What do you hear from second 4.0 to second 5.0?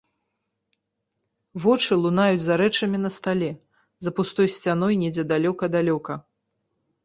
за пустой сцяной